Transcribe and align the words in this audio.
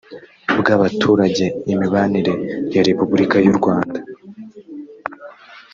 bw 0.59 0.67
abaturage 0.75 1.45
imibanire 1.71 2.33
ya 2.75 2.81
repubulika 2.87 3.37
y 3.45 3.47
u 3.51 3.55
rwanda 3.57 3.99